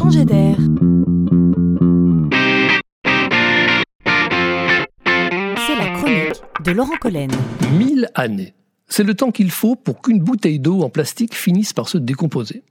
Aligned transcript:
changer 0.00 0.24
d'air. 0.24 0.56
C'est 5.66 5.76
la 5.76 5.90
chronique 5.94 6.42
de 6.64 6.70
Laurent 6.72 6.96
Collen. 6.98 7.30
1000 7.76 8.08
années. 8.14 8.54
C'est 8.88 9.02
le 9.02 9.14
temps 9.14 9.30
qu'il 9.30 9.50
faut 9.50 9.76
pour 9.76 10.00
qu'une 10.00 10.20
bouteille 10.20 10.58
d'eau 10.58 10.80
en 10.82 10.88
plastique 10.88 11.34
finisse 11.34 11.74
par 11.74 11.88
se 11.88 11.98
décomposer. 11.98 12.62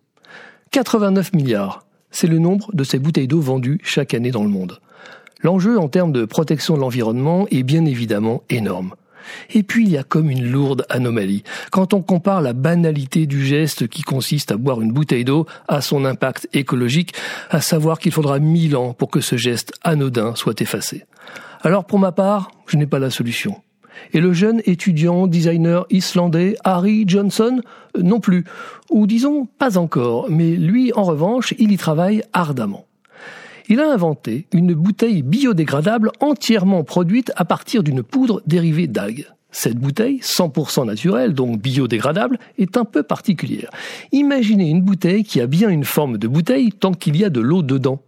89 0.71 1.33
milliards. 1.33 1.85
C'est 2.09 2.27
le 2.27 2.39
nombre 2.39 2.73
de 2.73 2.83
ces 2.83 2.97
bouteilles 2.97 3.27
d'eau 3.27 3.41
vendues 3.41 3.79
chaque 3.83 4.15
année 4.15 4.31
dans 4.31 4.43
le 4.43 4.49
monde. 4.49 4.79
L'enjeu 5.43 5.77
en 5.77 5.87
termes 5.87 6.11
de 6.11 6.25
protection 6.25 6.75
de 6.75 6.81
l'environnement 6.81 7.45
est 7.51 7.63
bien 7.63 7.85
évidemment 7.85 8.41
énorme. 8.49 8.95
Et 9.53 9.63
puis 9.63 9.85
il 9.85 9.91
y 9.91 9.97
a 9.97 10.03
comme 10.03 10.29
une 10.29 10.49
lourde 10.49 10.85
anomalie 10.89 11.43
quand 11.71 11.93
on 11.93 12.01
compare 12.01 12.41
la 12.41 12.53
banalité 12.53 13.25
du 13.25 13.45
geste 13.45 13.87
qui 13.87 14.01
consiste 14.01 14.51
à 14.51 14.57
boire 14.57 14.81
une 14.81 14.91
bouteille 14.91 15.25
d'eau 15.25 15.45
à 15.67 15.81
son 15.81 16.05
impact 16.05 16.47
écologique, 16.53 17.13
à 17.49 17.61
savoir 17.61 17.99
qu'il 17.99 18.11
faudra 18.11 18.39
mille 18.39 18.75
ans 18.75 18.93
pour 18.93 19.09
que 19.09 19.21
ce 19.21 19.37
geste 19.37 19.73
anodin 19.83 20.35
soit 20.35 20.61
effacé. 20.61 21.05
Alors 21.61 21.85
pour 21.85 21.99
ma 21.99 22.11
part, 22.11 22.51
je 22.67 22.77
n'ai 22.77 22.87
pas 22.87 22.99
la 22.99 23.09
solution. 23.09 23.61
Et 24.13 24.21
le 24.21 24.33
jeune 24.33 24.61
étudiant 24.65 25.27
designer 25.27 25.85
islandais 25.89 26.55
Harry 26.63 27.03
Johnson 27.05 27.61
non 27.97 28.19
plus, 28.19 28.45
ou 28.89 29.07
disons 29.07 29.45
pas 29.57 29.77
encore, 29.77 30.27
mais 30.29 30.51
lui 30.51 30.93
en 30.93 31.03
revanche, 31.03 31.53
il 31.57 31.71
y 31.71 31.77
travaille 31.77 32.23
ardemment 32.33 32.85
il 33.69 33.79
a 33.79 33.91
inventé 33.91 34.47
une 34.51 34.73
bouteille 34.73 35.21
biodégradable 35.21 36.11
entièrement 36.19 36.83
produite 36.83 37.31
à 37.35 37.45
partir 37.45 37.83
d'une 37.83 38.03
poudre 38.03 38.41
dérivée 38.47 38.87
d'algues. 38.87 39.27
Cette 39.51 39.77
bouteille, 39.77 40.19
100% 40.21 40.85
naturelle, 40.85 41.33
donc 41.33 41.61
biodégradable, 41.61 42.39
est 42.57 42.77
un 42.77 42.85
peu 42.85 43.03
particulière. 43.03 43.69
Imaginez 44.11 44.69
une 44.69 44.81
bouteille 44.81 45.23
qui 45.23 45.39
a 45.39 45.47
bien 45.47 45.69
une 45.69 45.85
forme 45.85 46.17
de 46.17 46.27
bouteille 46.27 46.71
tant 46.71 46.93
qu'il 46.93 47.15
y 47.15 47.23
a 47.23 47.29
de 47.29 47.39
l'eau 47.39 47.61
dedans. 47.61 48.01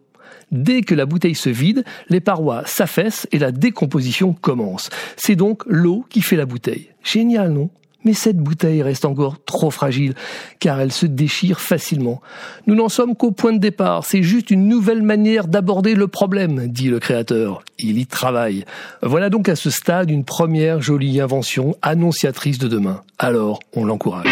Dès 0.52 0.82
que 0.82 0.96
la 0.96 1.05
bouteille 1.05 1.36
se 1.36 1.50
vide, 1.50 1.84
les 2.10 2.20
parois 2.20 2.63
s'affaissent 2.66 3.28
et 3.32 3.40
la 3.40 3.52
décomposition 3.52 4.34
commence. 4.34 4.90
C'est 5.16 5.35
donc 5.35 5.63
l'eau 5.66 6.05
qui 6.10 6.22
fait 6.22 6.35
la 6.35 6.46
bouteille. 6.46 6.90
Génial, 7.04 7.54
non? 7.54 7.70
Mais 8.04 8.13
cette 8.13 8.38
bouteille 8.38 8.82
reste 8.82 9.05
encore 9.05 9.38
trop 9.46 9.71
fragile, 9.71 10.13
car 10.60 10.80
elle 10.80 10.91
se 10.91 11.05
déchire 11.05 11.60
facilement. 11.60 12.21
Nous 12.68 12.76
n'en 12.76 12.90
sommes 12.90 13.16
qu'au 13.16 13.32
point 13.32 13.54
de 13.54 13.60
départ, 13.60 14.05
c'est 14.05 14.24
juste 14.24 14.52
une 14.52 14.68
nouvelle 14.68 15.02
manière 15.02 15.48
d'aborder 15.48 15.96
le 15.96 16.07
problème, 16.07 16.68
dit 16.68 16.90
le 16.90 16.99
créateur. 16.99 17.63
Il 17.79 17.98
y 17.98 18.05
travaille. 18.05 18.66
Voilà 19.02 19.29
donc 19.29 19.49
à 19.49 19.55
ce 19.55 19.70
stade 19.70 20.10
une 20.12 20.24
première 20.24 20.82
jolie 20.82 21.20
invention 21.22 21.76
annonciatrice 21.82 22.57
de 22.57 22.68
demain. 22.68 23.02
Alors, 23.18 23.60
on 23.76 23.85
l'encourage. 23.85 24.27